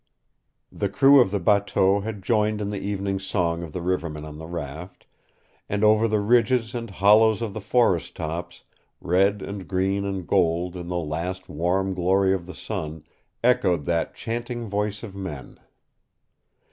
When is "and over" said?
5.69-6.07